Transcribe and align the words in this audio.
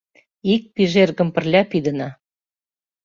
Ик 0.53 0.63
пижергым 0.75 1.29
пырля 1.35 1.61
пидына. 1.71 2.09